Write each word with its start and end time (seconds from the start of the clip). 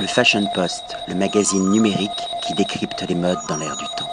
Le 0.00 0.06
Fashion 0.06 0.44
Post, 0.54 0.96
le 1.08 1.14
magazine 1.14 1.70
numérique 1.70 2.10
qui 2.46 2.54
décrypte 2.54 3.04
les 3.08 3.14
modes 3.14 3.38
dans 3.48 3.56
l'air 3.56 3.76
du 3.76 3.84
temps. 3.96 4.08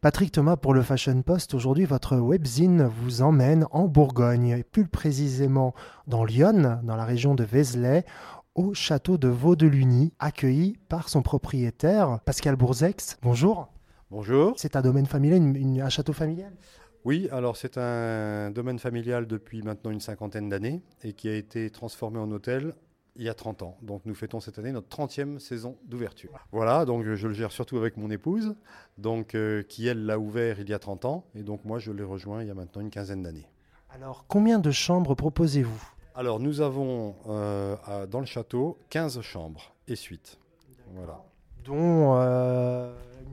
Patrick 0.00 0.30
Thomas 0.32 0.56
pour 0.56 0.74
le 0.74 0.82
Fashion 0.82 1.22
Post. 1.22 1.54
Aujourd'hui, 1.54 1.84
votre 1.84 2.16
webzine 2.16 2.84
vous 2.84 3.22
emmène 3.22 3.66
en 3.72 3.84
Bourgogne, 3.88 4.62
plus 4.70 4.86
précisément 4.86 5.74
dans 6.06 6.24
Lyon, 6.24 6.80
dans 6.82 6.96
la 6.96 7.04
région 7.04 7.34
de 7.34 7.44
Vézelay, 7.44 8.04
au 8.54 8.74
château 8.74 9.18
de 9.18 9.28
Vaudeluny, 9.28 10.12
accueilli 10.18 10.78
par 10.88 11.08
son 11.08 11.22
propriétaire, 11.22 12.20
Pascal 12.24 12.56
Bourzex. 12.56 13.18
Bonjour. 13.22 13.68
Bonjour. 14.10 14.54
C'est 14.56 14.76
un 14.76 14.82
domaine 14.82 15.06
familial, 15.06 15.38
une- 15.38 15.56
une- 15.56 15.80
un 15.80 15.88
château 15.88 16.12
familial? 16.12 16.52
Oui, 17.04 17.28
alors 17.32 17.56
c'est 17.56 17.78
un 17.78 18.50
domaine 18.50 18.78
familial 18.78 19.26
depuis 19.26 19.62
maintenant 19.62 19.90
une 19.90 20.00
cinquantaine 20.00 20.48
d'années 20.48 20.82
et 21.04 21.12
qui 21.12 21.28
a 21.28 21.34
été 21.34 21.70
transformé 21.70 22.18
en 22.18 22.30
hôtel 22.30 22.72
il 23.18 23.24
y 23.24 23.28
a 23.28 23.34
30 23.34 23.62
ans. 23.62 23.76
Donc 23.82 24.02
nous 24.04 24.14
fêtons 24.14 24.40
cette 24.40 24.58
année 24.58 24.72
notre 24.72 24.88
30e 24.88 25.38
saison 25.38 25.76
d'ouverture. 25.84 26.30
Voilà, 26.52 26.84
donc 26.84 27.04
je 27.04 27.28
le 27.28 27.34
gère 27.34 27.52
surtout 27.52 27.76
avec 27.76 27.96
mon 27.96 28.10
épouse, 28.10 28.54
donc 28.98 29.34
euh, 29.34 29.62
qui 29.62 29.86
elle 29.86 30.06
l'a 30.06 30.18
ouvert 30.18 30.60
il 30.60 30.68
y 30.68 30.74
a 30.74 30.78
30 30.78 31.04
ans 31.04 31.24
et 31.34 31.42
donc 31.42 31.64
moi 31.64 31.78
je 31.78 31.92
l'ai 31.92 32.02
rejoint 32.02 32.42
il 32.42 32.48
y 32.48 32.50
a 32.50 32.54
maintenant 32.54 32.82
une 32.82 32.90
quinzaine 32.90 33.22
d'années. 33.22 33.48
Alors, 33.90 34.24
combien 34.28 34.58
de 34.58 34.70
chambres 34.70 35.14
proposez-vous? 35.14 35.82
Alors 36.14 36.40
nous 36.40 36.60
avons 36.60 37.14
euh, 37.28 38.06
dans 38.06 38.20
le 38.20 38.26
château 38.26 38.78
15 38.90 39.20
chambres 39.20 39.74
et 39.88 39.96
suites. 39.96 40.38
Voilà. 40.94 41.22
Dont 41.64 42.14
euh, 42.14 42.25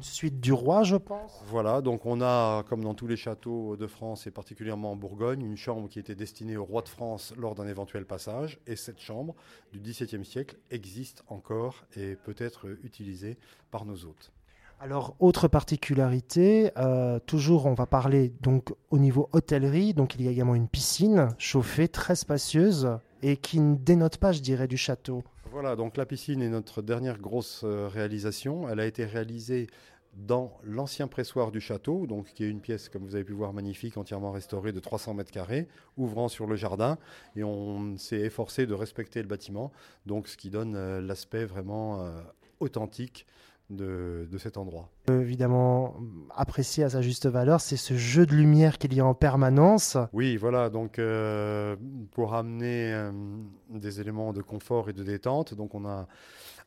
suite 0.03 0.39
du 0.39 0.53
roi, 0.53 0.83
je 0.83 0.95
pense. 0.95 1.41
Voilà, 1.47 1.81
donc 1.81 2.05
on 2.05 2.21
a, 2.21 2.63
comme 2.63 2.83
dans 2.83 2.93
tous 2.93 3.07
les 3.07 3.15
châteaux 3.15 3.75
de 3.77 3.87
France 3.87 4.27
et 4.27 4.31
particulièrement 4.31 4.91
en 4.91 4.95
Bourgogne, 4.95 5.41
une 5.41 5.57
chambre 5.57 5.89
qui 5.89 5.99
était 5.99 6.15
destinée 6.15 6.57
au 6.57 6.65
roi 6.65 6.81
de 6.81 6.89
France 6.89 7.33
lors 7.37 7.55
d'un 7.55 7.67
éventuel 7.67 8.05
passage. 8.05 8.59
Et 8.67 8.75
cette 8.75 8.99
chambre 8.99 9.35
du 9.71 9.79
XVIIe 9.79 10.25
siècle 10.25 10.57
existe 10.71 11.23
encore 11.27 11.85
et 11.95 12.15
peut 12.15 12.35
être 12.37 12.67
utilisée 12.83 13.37
par 13.71 13.85
nos 13.85 14.05
hôtes. 14.05 14.31
Alors, 14.79 15.15
autre 15.19 15.47
particularité, 15.47 16.71
euh, 16.77 17.17
toujours 17.19 17.67
on 17.67 17.73
va 17.73 17.85
parler 17.85 18.33
donc 18.41 18.73
au 18.89 18.97
niveau 18.97 19.29
hôtellerie, 19.31 19.93
donc 19.93 20.15
il 20.15 20.23
y 20.23 20.27
a 20.27 20.31
également 20.31 20.55
une 20.55 20.67
piscine 20.67 21.29
chauffée, 21.37 21.87
très 21.87 22.15
spacieuse 22.15 22.97
et 23.21 23.37
qui 23.37 23.61
ne 23.61 23.75
dénote 23.75 24.17
pas, 24.17 24.33
je 24.33 24.41
dirais, 24.41 24.67
du 24.67 24.75
château. 24.75 25.23
Voilà, 25.53 25.75
donc 25.75 25.97
la 25.97 26.05
piscine 26.05 26.41
est 26.41 26.49
notre 26.49 26.81
dernière 26.81 27.19
grosse 27.19 27.61
euh, 27.63 27.87
réalisation. 27.87 28.67
Elle 28.67 28.79
a 28.79 28.85
été 28.87 29.05
réalisée 29.05 29.67
dans 30.15 30.59
l'ancien 30.63 31.07
pressoir 31.07 31.51
du 31.51 31.59
château, 31.59 32.07
donc 32.07 32.33
qui 32.33 32.43
est 32.43 32.49
une 32.49 32.61
pièce, 32.61 32.89
comme 32.89 33.03
vous 33.03 33.15
avez 33.15 33.23
pu 33.23 33.33
voir, 33.33 33.53
magnifique, 33.53 33.97
entièrement 33.97 34.31
restaurée 34.31 34.71
de 34.71 34.79
300 34.79 35.13
mètres 35.15 35.31
carrés, 35.31 35.67
ouvrant 35.97 36.27
sur 36.27 36.47
le 36.47 36.55
jardin. 36.55 36.97
Et 37.35 37.43
on 37.43 37.97
s'est 37.97 38.21
efforcé 38.21 38.65
de 38.65 38.73
respecter 38.73 39.21
le 39.21 39.27
bâtiment, 39.27 39.71
donc 40.05 40.27
ce 40.27 40.37
qui 40.37 40.49
donne 40.49 40.75
euh, 40.75 41.01
l'aspect 41.01 41.45
vraiment 41.45 42.01
euh, 42.01 42.21
authentique 42.59 43.25
de, 43.69 44.27
de 44.31 44.37
cet 44.37 44.57
endroit. 44.57 44.89
Évidemment, 45.09 45.95
apprécié 46.35 46.83
à 46.83 46.89
sa 46.89 47.01
juste 47.01 47.27
valeur, 47.27 47.61
c'est 47.61 47.77
ce 47.77 47.95
jeu 47.95 48.25
de 48.25 48.33
lumière 48.33 48.77
qu'il 48.77 48.93
y 48.93 48.99
a 48.99 49.05
en 49.05 49.13
permanence. 49.13 49.97
Oui, 50.11 50.37
voilà, 50.37 50.69
donc 50.69 50.99
euh, 50.99 51.75
pour 52.11 52.35
amener 52.35 52.93
euh, 52.93 53.11
des 53.69 53.99
éléments 53.99 54.33
de 54.33 54.41
confort 54.41 54.89
et 54.89 54.93
de 54.93 55.03
détente, 55.03 55.53
donc 55.53 55.75
on 55.75 55.85
a 55.85 56.07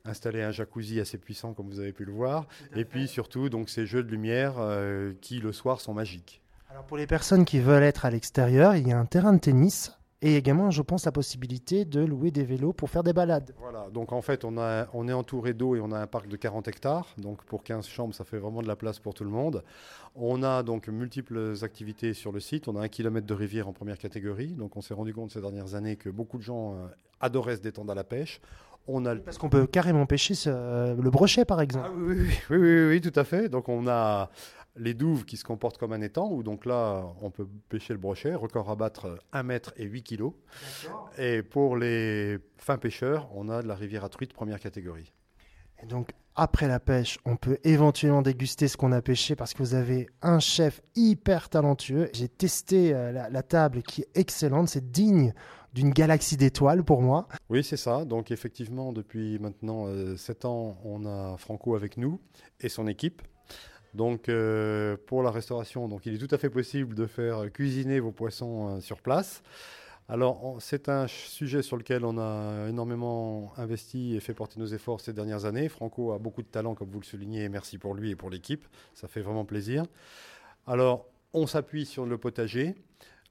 installé 0.08 0.42
un 0.42 0.50
jacuzzi 0.50 1.00
assez 1.00 1.18
puissant 1.18 1.54
comme 1.54 1.68
vous 1.68 1.80
avez 1.80 1.92
pu 1.92 2.04
le 2.04 2.12
voir, 2.12 2.46
et 2.74 2.84
puis 2.84 3.08
surtout 3.08 3.48
donc 3.48 3.68
ces 3.68 3.86
jeux 3.86 4.02
de 4.02 4.10
lumière 4.10 4.54
euh, 4.58 5.12
qui 5.20 5.38
le 5.38 5.52
soir 5.52 5.80
sont 5.80 5.94
magiques. 5.94 6.42
Alors 6.70 6.84
pour 6.84 6.96
les 6.96 7.06
personnes 7.06 7.44
qui 7.44 7.60
veulent 7.60 7.82
être 7.82 8.04
à 8.04 8.10
l'extérieur, 8.10 8.76
il 8.76 8.88
y 8.88 8.92
a 8.92 8.98
un 8.98 9.06
terrain 9.06 9.32
de 9.32 9.38
tennis 9.38 9.96
et 10.22 10.36
également, 10.36 10.70
je 10.70 10.80
pense, 10.80 11.04
la 11.04 11.12
possibilité 11.12 11.84
de 11.84 12.00
louer 12.00 12.30
des 12.30 12.44
vélos 12.44 12.72
pour 12.72 12.88
faire 12.88 13.02
des 13.02 13.12
balades. 13.12 13.54
Voilà, 13.60 13.88
donc 13.92 14.12
en 14.12 14.22
fait 14.22 14.44
on, 14.44 14.56
a, 14.58 14.88
on 14.94 15.08
est 15.08 15.12
entouré 15.12 15.52
d'eau 15.52 15.76
et 15.76 15.80
on 15.80 15.92
a 15.92 15.98
un 15.98 16.06
parc 16.06 16.26
de 16.26 16.36
40 16.36 16.68
hectares, 16.68 17.06
donc 17.18 17.44
pour 17.44 17.62
15 17.62 17.86
chambres 17.86 18.14
ça 18.14 18.24
fait 18.24 18.38
vraiment 18.38 18.62
de 18.62 18.68
la 18.68 18.76
place 18.76 18.98
pour 18.98 19.12
tout 19.12 19.24
le 19.24 19.30
monde. 19.30 19.62
On 20.14 20.42
a 20.42 20.62
donc 20.62 20.88
multiples 20.88 21.54
activités 21.62 22.14
sur 22.14 22.32
le 22.32 22.40
site, 22.40 22.66
on 22.66 22.76
a 22.76 22.80
un 22.80 22.88
kilomètre 22.88 23.26
de 23.26 23.34
rivière 23.34 23.68
en 23.68 23.72
première 23.72 23.98
catégorie, 23.98 24.54
donc 24.54 24.76
on 24.76 24.80
s'est 24.80 24.94
rendu 24.94 25.12
compte 25.12 25.30
ces 25.30 25.40
dernières 25.40 25.74
années 25.74 25.96
que 25.96 26.08
beaucoup 26.08 26.38
de 26.38 26.42
gens 26.42 26.74
euh, 26.74 26.86
adoraient 27.20 27.56
se 27.56 27.62
détendre 27.62 27.92
à 27.92 27.94
la 27.94 28.04
pêche. 28.04 28.40
On 28.88 29.04
a 29.06 29.16
Parce 29.16 29.38
qu'on 29.38 29.48
peut 29.48 29.66
carrément 29.66 30.06
pêcher 30.06 30.34
ce- 30.34 30.94
le 31.00 31.10
brochet, 31.10 31.44
par 31.44 31.60
exemple. 31.60 31.88
Ah 31.88 31.94
oui, 31.96 32.16
oui, 32.18 32.28
oui, 32.50 32.56
oui, 32.56 32.58
oui, 32.58 32.88
oui, 32.88 33.00
tout 33.00 33.18
à 33.18 33.24
fait. 33.24 33.48
Donc 33.48 33.68
on 33.68 33.86
a 33.88 34.30
les 34.78 34.92
douves 34.94 35.24
qui 35.24 35.36
se 35.38 35.44
comportent 35.44 35.78
comme 35.78 35.92
un 35.92 36.02
étang, 36.02 36.28
où 36.30 36.42
donc 36.42 36.66
là 36.66 37.04
on 37.22 37.30
peut 37.30 37.46
pêcher 37.68 37.94
le 37.94 37.98
brochet, 37.98 38.34
record 38.34 38.70
à 38.70 38.76
battre 38.76 39.18
1 39.32 39.42
mètre 39.42 39.72
et 39.76 39.84
8 39.84 40.02
kilos. 40.02 40.34
Et 41.18 41.42
pour 41.42 41.76
les 41.76 42.38
fins 42.58 42.78
pêcheurs, 42.78 43.28
on 43.34 43.48
a 43.48 43.62
de 43.62 43.66
la 43.68 43.74
rivière 43.74 44.04
à 44.04 44.08
truite 44.08 44.32
première 44.32 44.60
catégorie. 44.60 45.12
Et 45.82 45.86
donc, 45.86 46.10
après 46.34 46.68
la 46.68 46.80
pêche, 46.80 47.18
on 47.24 47.36
peut 47.36 47.58
éventuellement 47.64 48.22
déguster 48.22 48.68
ce 48.68 48.76
qu'on 48.76 48.92
a 48.92 49.02
pêché 49.02 49.34
parce 49.36 49.52
que 49.54 49.58
vous 49.62 49.74
avez 49.74 50.08
un 50.22 50.38
chef 50.38 50.80
hyper 50.94 51.48
talentueux. 51.48 52.08
J'ai 52.12 52.28
testé 52.28 52.94
euh, 52.94 53.12
la, 53.12 53.28
la 53.30 53.42
table 53.42 53.82
qui 53.82 54.02
est 54.02 54.08
excellente, 54.14 54.68
c'est 54.68 54.90
digne 54.90 55.32
d'une 55.76 55.90
galaxie 55.90 56.38
d'étoiles 56.38 56.82
pour 56.82 57.02
moi. 57.02 57.28
Oui, 57.50 57.62
c'est 57.62 57.76
ça. 57.76 58.06
Donc 58.06 58.30
effectivement, 58.30 58.92
depuis 58.94 59.38
maintenant 59.38 59.86
7 60.16 60.46
ans, 60.46 60.78
on 60.84 61.04
a 61.04 61.36
Franco 61.36 61.76
avec 61.76 61.98
nous 61.98 62.18
et 62.60 62.70
son 62.70 62.88
équipe. 62.88 63.20
Donc 63.92 64.28
euh, 64.28 64.96
pour 65.06 65.22
la 65.22 65.30
restauration, 65.30 65.86
donc 65.86 66.06
il 66.06 66.14
est 66.14 66.18
tout 66.18 66.34
à 66.34 66.38
fait 66.38 66.50
possible 66.50 66.94
de 66.94 67.06
faire 67.06 67.50
cuisiner 67.52 68.00
vos 68.00 68.12
poissons 68.12 68.68
euh, 68.76 68.80
sur 68.80 69.00
place. 69.00 69.42
Alors 70.08 70.56
c'est 70.60 70.88
un 70.88 71.06
sujet 71.08 71.62
sur 71.62 71.76
lequel 71.76 72.04
on 72.04 72.16
a 72.16 72.68
énormément 72.68 73.52
investi 73.56 74.14
et 74.14 74.20
fait 74.20 74.34
porter 74.34 74.58
nos 74.60 74.66
efforts 74.66 75.00
ces 75.00 75.12
dernières 75.12 75.44
années. 75.44 75.68
Franco 75.68 76.12
a 76.12 76.18
beaucoup 76.18 76.42
de 76.42 76.46
talent, 76.46 76.74
comme 76.74 76.90
vous 76.90 77.00
le 77.00 77.04
soulignez, 77.04 77.48
merci 77.48 77.76
pour 77.76 77.94
lui 77.94 78.10
et 78.10 78.16
pour 78.16 78.30
l'équipe. 78.30 78.64
Ça 78.94 79.08
fait 79.08 79.20
vraiment 79.20 79.44
plaisir. 79.44 79.84
Alors 80.66 81.06
on 81.34 81.46
s'appuie 81.46 81.84
sur 81.84 82.06
le 82.06 82.16
potager. 82.18 82.74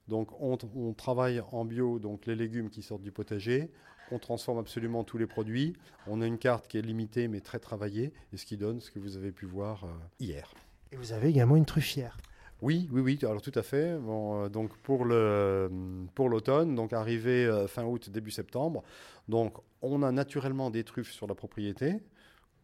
Donc 0.08 0.30
on, 0.40 0.56
on 0.74 0.92
travaille 0.92 1.42
en 1.52 1.64
bio, 1.64 1.98
donc 1.98 2.26
les 2.26 2.36
légumes 2.36 2.70
qui 2.70 2.82
sortent 2.82 3.02
du 3.02 3.12
potager. 3.12 3.70
On 4.12 4.18
transforme 4.18 4.58
absolument 4.58 5.02
tous 5.02 5.18
les 5.18 5.26
produits. 5.26 5.74
On 6.06 6.20
a 6.20 6.26
une 6.26 6.38
carte 6.38 6.68
qui 6.68 6.78
est 6.78 6.82
limitée 6.82 7.26
mais 7.26 7.40
très 7.40 7.58
travaillée, 7.58 8.12
et 8.32 8.36
ce 8.36 8.46
qui 8.46 8.56
donne 8.56 8.80
ce 8.80 8.90
que 8.90 9.00
vous 9.00 9.16
avez 9.16 9.32
pu 9.32 9.46
voir 9.46 9.84
euh, 9.84 9.88
hier. 10.20 10.54
Et 10.92 10.96
vous 10.96 11.12
avez 11.12 11.28
également 11.28 11.56
une 11.56 11.64
truffière. 11.64 12.16
Oui, 12.62 12.88
oui, 12.90 13.00
oui, 13.02 13.18
alors 13.22 13.42
tout 13.42 13.52
à 13.54 13.62
fait. 13.62 13.98
Bon, 13.98 14.44
euh, 14.44 14.48
donc 14.48 14.76
pour 14.78 15.04
le 15.04 15.68
pour 16.14 16.28
l'automne, 16.28 16.74
donc 16.74 16.92
arrivé 16.92 17.44
euh, 17.44 17.66
fin 17.66 17.84
août, 17.84 18.08
début 18.08 18.30
septembre, 18.30 18.82
donc 19.28 19.58
on 19.82 20.02
a 20.02 20.12
naturellement 20.12 20.70
des 20.70 20.84
truffes 20.84 21.12
sur 21.12 21.26
la 21.26 21.34
propriété 21.34 22.00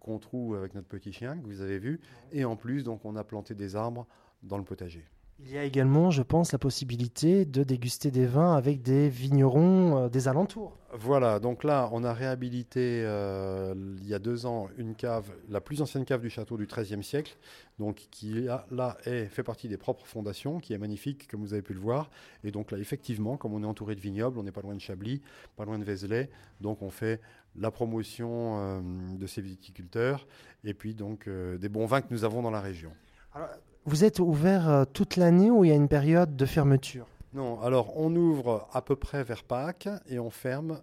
qu'on 0.00 0.18
trouve 0.18 0.56
avec 0.56 0.74
notre 0.74 0.88
petit 0.88 1.12
chien 1.12 1.36
que 1.36 1.46
vous 1.46 1.60
avez 1.60 1.78
vu, 1.78 2.00
et 2.32 2.44
en 2.44 2.56
plus 2.56 2.84
donc 2.84 3.04
on 3.04 3.16
a 3.16 3.24
planté 3.24 3.54
des 3.54 3.76
arbres 3.76 4.06
dans 4.42 4.58
le 4.58 4.64
potager. 4.64 5.04
Il 5.44 5.50
y 5.50 5.58
a 5.58 5.64
également, 5.64 6.10
je 6.10 6.22
pense, 6.22 6.52
la 6.52 6.58
possibilité 6.58 7.44
de 7.44 7.64
déguster 7.64 8.10
des 8.12 8.26
vins 8.26 8.54
avec 8.54 8.80
des 8.80 9.08
vignerons 9.08 10.04
euh, 10.04 10.08
des 10.08 10.28
alentours. 10.28 10.76
Voilà, 10.92 11.40
donc 11.40 11.64
là, 11.64 11.88
on 11.92 12.04
a 12.04 12.12
réhabilité 12.12 13.02
euh, 13.04 13.74
il 14.00 14.06
y 14.06 14.14
a 14.14 14.18
deux 14.18 14.46
ans 14.46 14.68
une 14.76 14.94
cave, 14.94 15.32
la 15.48 15.60
plus 15.60 15.82
ancienne 15.82 16.04
cave 16.04 16.20
du 16.20 16.30
château 16.30 16.56
du 16.56 16.66
XIIIe 16.66 17.02
siècle, 17.02 17.36
donc 17.78 18.06
qui 18.10 18.42
là, 18.42 18.66
là, 18.70 18.96
est, 19.04 19.26
fait 19.26 19.42
partie 19.42 19.68
des 19.68 19.76
propres 19.76 20.06
fondations, 20.06 20.60
qui 20.60 20.74
est 20.74 20.78
magnifique, 20.78 21.26
comme 21.28 21.40
vous 21.40 21.54
avez 21.54 21.62
pu 21.62 21.74
le 21.74 21.80
voir. 21.80 22.10
Et 22.44 22.52
donc 22.52 22.70
là, 22.70 22.78
effectivement, 22.78 23.36
comme 23.36 23.52
on 23.52 23.62
est 23.62 23.66
entouré 23.66 23.96
de 23.96 24.00
vignobles, 24.00 24.38
on 24.38 24.44
n'est 24.44 24.52
pas 24.52 24.62
loin 24.62 24.74
de 24.74 24.80
Chablis, 24.80 25.22
pas 25.56 25.64
loin 25.64 25.78
de 25.78 25.84
Vézelay, 25.84 26.30
donc 26.60 26.82
on 26.82 26.90
fait 26.90 27.20
la 27.56 27.70
promotion 27.70 28.58
euh, 28.58 28.80
de 29.18 29.26
ces 29.26 29.42
viticulteurs 29.42 30.26
et 30.62 30.72
puis 30.72 30.94
donc 30.94 31.28
des 31.28 31.68
bons 31.68 31.86
vins 31.86 32.00
que 32.00 32.12
nous 32.12 32.24
avons 32.24 32.42
dans 32.42 32.50
la 32.50 32.60
région. 32.60 32.92
Alors, 33.34 33.48
vous 33.84 34.04
êtes 34.04 34.20
ouvert 34.20 34.68
euh, 34.68 34.84
toute 34.84 35.16
l'année 35.16 35.50
ou 35.50 35.64
il 35.64 35.68
y 35.68 35.72
a 35.72 35.76
une 35.76 35.88
période 35.88 36.36
de 36.36 36.46
fermeture? 36.46 37.06
Non, 37.32 37.60
alors 37.60 37.96
on 37.96 38.14
ouvre 38.14 38.68
à 38.72 38.82
peu 38.82 38.96
près 38.96 39.24
vers 39.24 39.42
Pâques 39.42 39.88
et 40.06 40.18
on 40.18 40.30
ferme 40.30 40.80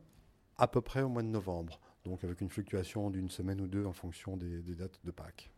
à 0.58 0.68
peu 0.68 0.82
près 0.82 1.02
au 1.02 1.10
mois 1.10 1.22
de 1.22 1.28
novembre. 1.28 1.80
Donc 2.06 2.24
avec 2.24 2.42
une 2.42 2.50
fluctuation 2.50 3.10
d'une 3.10 3.30
semaine 3.30 3.62
ou 3.62 3.68
deux 3.68 3.86
en 3.86 3.94
fonction 3.94 4.36
des, 4.36 4.62
des 4.62 4.76
dates 4.76 5.00
de 5.04 5.12
Pâques. 5.12 5.52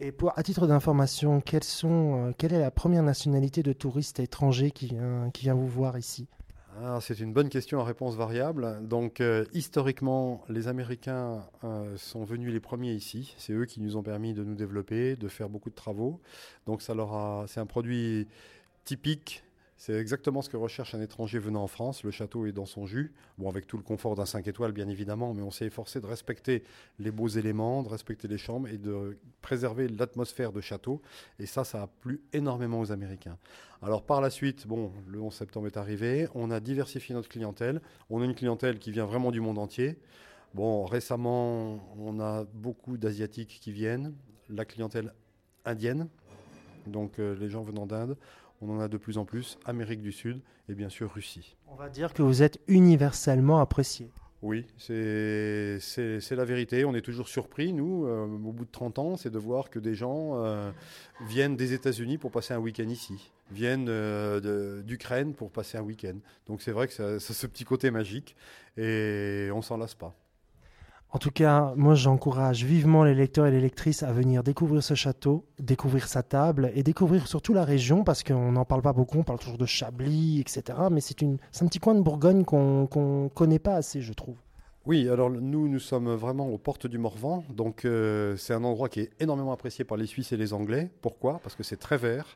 Et 0.00 0.12
pour, 0.12 0.36
à 0.36 0.42
titre 0.42 0.66
d'information, 0.66 1.40
quelles 1.40 1.64
sont, 1.64 2.26
euh, 2.26 2.32
quelle 2.36 2.52
est 2.52 2.60
la 2.60 2.70
première 2.70 3.02
nationalité 3.02 3.62
de 3.62 3.72
touriste 3.72 4.20
étranger 4.20 4.70
qui 4.70 4.86
vient, 4.86 5.30
qui 5.32 5.42
vient 5.42 5.54
vous 5.54 5.68
voir 5.68 5.96
ici? 5.96 6.26
C'est 7.00 7.20
une 7.20 7.32
bonne 7.32 7.48
question 7.48 7.80
à 7.80 7.84
réponse 7.84 8.16
variable. 8.16 8.78
Donc 8.82 9.20
euh, 9.20 9.44
historiquement, 9.52 10.44
les 10.48 10.68
Américains 10.68 11.44
euh, 11.62 11.96
sont 11.96 12.24
venus 12.24 12.52
les 12.52 12.60
premiers 12.60 12.92
ici. 12.92 13.34
C'est 13.38 13.52
eux 13.52 13.64
qui 13.64 13.80
nous 13.80 13.96
ont 13.96 14.02
permis 14.02 14.34
de 14.34 14.42
nous 14.42 14.54
développer, 14.54 15.16
de 15.16 15.28
faire 15.28 15.48
beaucoup 15.48 15.70
de 15.70 15.74
travaux. 15.74 16.20
Donc 16.66 16.82
ça 16.82 16.94
leur 16.94 17.14
a, 17.14 17.44
c'est 17.46 17.60
un 17.60 17.66
produit 17.66 18.26
typique. 18.84 19.44
C'est 19.86 20.00
exactement 20.00 20.40
ce 20.40 20.48
que 20.48 20.56
recherche 20.56 20.94
un 20.94 21.02
étranger 21.02 21.38
venant 21.38 21.62
en 21.62 21.66
France. 21.66 22.04
Le 22.04 22.10
château 22.10 22.46
est 22.46 22.52
dans 22.52 22.64
son 22.64 22.86
jus. 22.86 23.12
Bon, 23.36 23.50
avec 23.50 23.66
tout 23.66 23.76
le 23.76 23.82
confort 23.82 24.14
d'un 24.14 24.24
5 24.24 24.48
étoiles, 24.48 24.72
bien 24.72 24.88
évidemment, 24.88 25.34
mais 25.34 25.42
on 25.42 25.50
s'est 25.50 25.66
efforcé 25.66 26.00
de 26.00 26.06
respecter 26.06 26.64
les 26.98 27.10
beaux 27.10 27.28
éléments, 27.28 27.82
de 27.82 27.90
respecter 27.90 28.26
les 28.26 28.38
chambres 28.38 28.66
et 28.68 28.78
de 28.78 29.18
préserver 29.42 29.88
l'atmosphère 29.88 30.52
de 30.52 30.62
château. 30.62 31.02
Et 31.38 31.44
ça, 31.44 31.64
ça 31.64 31.82
a 31.82 31.86
plu 31.86 32.22
énormément 32.32 32.80
aux 32.80 32.92
Américains. 32.92 33.36
Alors, 33.82 34.06
par 34.06 34.22
la 34.22 34.30
suite, 34.30 34.66
bon, 34.66 34.90
le 35.06 35.20
11 35.20 35.34
septembre 35.34 35.66
est 35.66 35.76
arrivé. 35.76 36.28
On 36.34 36.50
a 36.50 36.60
diversifié 36.60 37.14
notre 37.14 37.28
clientèle. 37.28 37.82
On 38.08 38.22
a 38.22 38.24
une 38.24 38.34
clientèle 38.34 38.78
qui 38.78 38.90
vient 38.90 39.04
vraiment 39.04 39.32
du 39.32 39.42
monde 39.42 39.58
entier. 39.58 39.98
Bon, 40.54 40.86
récemment, 40.86 41.94
on 41.98 42.20
a 42.20 42.44
beaucoup 42.54 42.96
d'Asiatiques 42.96 43.58
qui 43.60 43.70
viennent, 43.70 44.14
la 44.48 44.64
clientèle 44.64 45.12
indienne, 45.66 46.08
donc 46.86 47.18
euh, 47.18 47.36
les 47.38 47.50
gens 47.50 47.62
venant 47.62 47.84
d'Inde. 47.84 48.16
On 48.60 48.70
en 48.70 48.80
a 48.80 48.88
de 48.88 48.96
plus 48.96 49.18
en 49.18 49.24
plus, 49.24 49.58
Amérique 49.64 50.00
du 50.00 50.12
Sud 50.12 50.40
et 50.68 50.74
bien 50.74 50.88
sûr 50.88 51.12
Russie. 51.12 51.56
On 51.68 51.74
va 51.74 51.88
dire 51.88 52.14
que 52.14 52.22
vous 52.22 52.42
êtes 52.42 52.58
universellement 52.66 53.60
apprécié. 53.60 54.10
Oui, 54.44 54.66
c'est 54.76 55.80
la 56.32 56.44
vérité. 56.44 56.84
On 56.84 56.94
est 56.94 57.00
toujours 57.00 57.28
surpris, 57.28 57.72
nous, 57.72 58.06
euh, 58.06 58.26
au 58.26 58.52
bout 58.52 58.66
de 58.66 58.70
30 58.70 58.98
ans, 58.98 59.16
c'est 59.16 59.30
de 59.30 59.38
voir 59.38 59.70
que 59.70 59.78
des 59.78 59.94
gens 59.94 60.32
euh, 60.34 60.70
viennent 61.22 61.56
des 61.56 61.72
États-Unis 61.72 62.18
pour 62.18 62.30
passer 62.30 62.52
un 62.52 62.58
week-end 62.58 62.88
ici, 62.88 63.32
viennent 63.50 63.88
euh, 63.88 64.82
d'Ukraine 64.82 65.32
pour 65.32 65.50
passer 65.50 65.78
un 65.78 65.82
week-end. 65.82 66.16
Donc 66.46 66.60
c'est 66.60 66.72
vrai 66.72 66.88
que 66.88 66.92
ça, 66.92 67.18
ça 67.20 67.32
ce 67.32 67.46
petit 67.46 67.64
côté 67.64 67.90
magique 67.90 68.36
et 68.76 69.48
on 69.54 69.62
s'en 69.62 69.78
lasse 69.78 69.94
pas. 69.94 70.14
En 71.14 71.18
tout 71.18 71.30
cas, 71.30 71.72
moi 71.76 71.94
j'encourage 71.94 72.64
vivement 72.64 73.04
les 73.04 73.14
lecteurs 73.14 73.46
et 73.46 73.52
les 73.52 73.60
lectrices 73.60 74.02
à 74.02 74.10
venir 74.10 74.42
découvrir 74.42 74.82
ce 74.82 74.94
château, 74.94 75.46
découvrir 75.60 76.08
sa 76.08 76.24
table 76.24 76.72
et 76.74 76.82
découvrir 76.82 77.28
surtout 77.28 77.54
la 77.54 77.64
région 77.64 78.02
parce 78.02 78.24
qu'on 78.24 78.50
n'en 78.50 78.64
parle 78.64 78.82
pas 78.82 78.92
beaucoup, 78.92 79.18
on 79.18 79.22
parle 79.22 79.38
toujours 79.38 79.56
de 79.56 79.64
Chablis, 79.64 80.40
etc. 80.40 80.76
Mais 80.90 81.00
c'est 81.00 81.22
un 81.22 81.66
petit 81.68 81.78
coin 81.78 81.94
de 81.94 82.00
Bourgogne 82.00 82.44
qu'on 82.44 82.88
qu'on 82.88 83.28
connaît 83.28 83.60
pas 83.60 83.76
assez, 83.76 84.00
je 84.00 84.12
trouve. 84.12 84.34
Oui, 84.86 85.08
alors 85.08 85.30
nous, 85.30 85.68
nous 85.68 85.78
sommes 85.78 86.12
vraiment 86.12 86.48
aux 86.48 86.58
portes 86.58 86.88
du 86.88 86.98
Morvan. 86.98 87.44
Donc 87.48 87.84
euh, 87.84 88.36
c'est 88.36 88.52
un 88.52 88.64
endroit 88.64 88.88
qui 88.88 88.98
est 88.98 89.10
énormément 89.20 89.52
apprécié 89.52 89.84
par 89.84 89.96
les 89.96 90.06
Suisses 90.06 90.32
et 90.32 90.36
les 90.36 90.52
Anglais. 90.52 90.90
Pourquoi? 91.00 91.38
Parce 91.44 91.54
que 91.54 91.62
c'est 91.62 91.76
très 91.76 91.96
vert, 91.96 92.26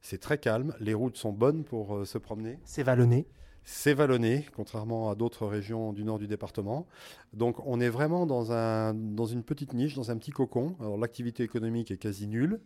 c'est 0.00 0.18
très 0.18 0.38
calme, 0.38 0.74
les 0.80 0.94
routes 0.94 1.16
sont 1.16 1.32
bonnes 1.32 1.62
pour 1.62 1.94
euh, 1.94 2.04
se 2.04 2.18
promener. 2.18 2.58
C'est 2.64 2.82
vallonné. 2.82 3.28
C'est 3.66 3.94
vallonné, 3.94 4.46
contrairement 4.54 5.10
à 5.10 5.14
d'autres 5.14 5.46
régions 5.46 5.92
du 5.92 6.04
nord 6.04 6.18
du 6.18 6.26
département. 6.26 6.86
Donc 7.32 7.56
on 7.66 7.80
est 7.80 7.88
vraiment 7.88 8.26
dans, 8.26 8.52
un, 8.52 8.92
dans 8.94 9.24
une 9.24 9.42
petite 9.42 9.72
niche, 9.72 9.94
dans 9.94 10.10
un 10.10 10.16
petit 10.18 10.30
cocon. 10.32 10.76
Alors 10.80 10.98
l'activité 10.98 11.42
économique 11.42 11.90
est 11.90 11.96
quasi 11.96 12.26
nulle, 12.26 12.60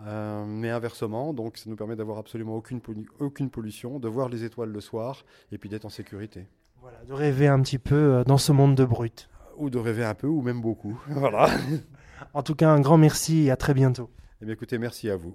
euh, 0.00 0.44
mais 0.46 0.68
inversement, 0.70 1.32
donc 1.32 1.56
ça 1.56 1.70
nous 1.70 1.76
permet 1.76 1.96
d'avoir 1.96 2.18
absolument 2.18 2.54
aucune, 2.54 2.80
pollu- 2.80 3.08
aucune 3.18 3.48
pollution, 3.48 3.98
de 3.98 4.08
voir 4.08 4.28
les 4.28 4.44
étoiles 4.44 4.70
le 4.70 4.80
soir 4.80 5.24
et 5.52 5.58
puis 5.58 5.70
d'être 5.70 5.86
en 5.86 5.90
sécurité. 5.90 6.46
Voilà, 6.82 6.98
de 7.08 7.12
rêver 7.14 7.46
un 7.48 7.60
petit 7.62 7.78
peu 7.78 7.94
euh, 7.94 8.24
dans 8.24 8.38
ce 8.38 8.52
monde 8.52 8.74
de 8.74 8.84
brut. 8.84 9.30
Ou 9.56 9.70
de 9.70 9.78
rêver 9.78 10.04
un 10.04 10.14
peu, 10.14 10.26
ou 10.26 10.42
même 10.42 10.60
beaucoup. 10.60 11.00
voilà. 11.08 11.48
En 12.34 12.42
tout 12.42 12.54
cas, 12.54 12.68
un 12.70 12.80
grand 12.80 12.98
merci 12.98 13.44
et 13.46 13.50
à 13.50 13.56
très 13.56 13.72
bientôt. 13.72 14.10
Eh 14.42 14.44
bien 14.44 14.52
écoutez, 14.52 14.76
merci 14.76 15.08
à 15.08 15.16
vous. 15.16 15.34